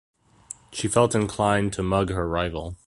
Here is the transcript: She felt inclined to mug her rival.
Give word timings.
She 0.71 0.87
felt 0.87 1.13
inclined 1.13 1.73
to 1.73 1.83
mug 1.83 2.09
her 2.09 2.27
rival. 2.27 2.75